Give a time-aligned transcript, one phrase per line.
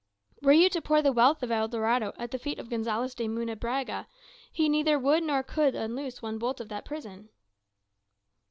[0.41, 3.27] "Were you to pour the wealth of El Dorado at the feet of Gonzales de
[3.27, 4.07] Munebrãga,
[4.51, 7.29] he neither would nor could unloose one bolt of that prison."